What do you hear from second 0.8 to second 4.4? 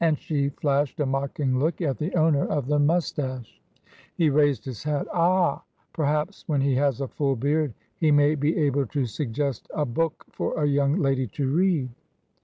a mocking look at the owner of the mustache. He